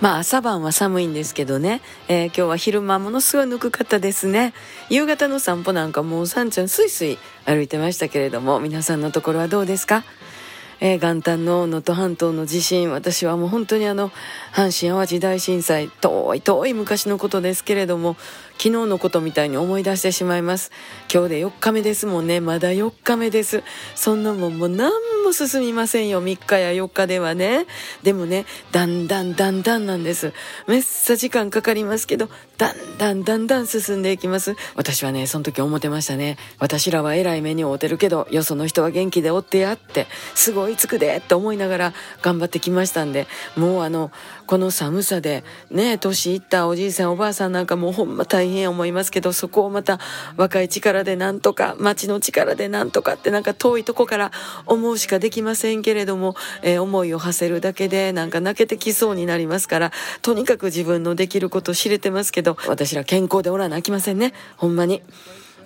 [0.00, 4.52] まあ朝晩は寒いんですけどね、えー、今日は昼間ものすごいぬくかったですね。
[4.90, 10.04] 夕方の散歩なんかもうさんちゃんスイスイ歩いてましたけれども、皆さんのところはどうですか？
[10.86, 14.10] えー、元旦の能登半島の地震私はもう本当にあの
[14.52, 18.16] 阪神・淡路大震災遠い遠い昔のことですけれども
[18.58, 20.70] 昨日のことみたいに思い出してしまいます。
[21.12, 22.40] 今日で4日目ですもんね。
[22.40, 23.62] まだ4日目です。
[23.94, 24.92] そんなもんもう何
[25.24, 26.22] も進みませんよ。
[26.22, 27.66] 3日や4日ではね。
[28.02, 30.32] でもねだんだんだんだんなんです。
[30.66, 34.56] めっさ時間かかりますけどだんだんだんだん進んでいきます。
[34.76, 36.36] 私はねその時思ってましたね。
[36.58, 41.92] 私らは偉い目に遭うてるけどよその人は元気でおってやってすごいつくでって思いながら
[42.22, 44.10] 頑張ってきましたんでもうあの
[44.46, 49.98] この寒さでね年いったおじいさんおばあさんなんかもうほんま大変思いますけどそこをまた
[50.36, 54.32] 若い力でなんとか町の力でなんとかってなんか遠いとこから
[54.66, 65.02] 思うしかできませんけれども、えー、思いを馳せるだけでなんか泣けてきそうになりますからとにかく自分のできること知れてますけど私ら健康でおらなきませんねほんまに。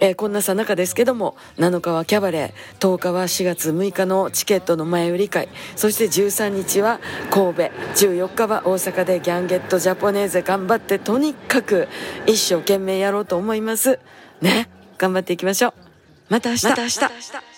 [0.00, 7.62] えー、こんなさなかですけども7日はキャバレー10日は4月6日のチケットの前売り会そして13日は神戸
[7.94, 11.88] 14日は大阪でギャンゲットジャポネーゼ頑張ってとにかく
[12.26, 13.98] 一生懸命やろうと思います。
[14.40, 15.74] ね頑張っていきましょう。
[16.28, 16.66] また明日。
[16.66, 17.57] また明日。